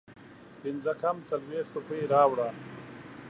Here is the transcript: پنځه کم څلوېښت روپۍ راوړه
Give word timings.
پنځه 0.61 0.93
کم 1.01 1.15
څلوېښت 1.29 1.71
روپۍ 1.77 2.01
راوړه 2.13 2.47